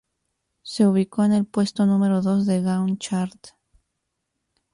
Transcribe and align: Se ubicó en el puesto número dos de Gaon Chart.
Se 0.63 0.87
ubicó 0.87 1.25
en 1.25 1.31
el 1.33 1.45
puesto 1.45 1.85
número 1.85 2.23
dos 2.23 2.47
de 2.47 2.63
Gaon 2.63 2.97
Chart. 2.97 3.49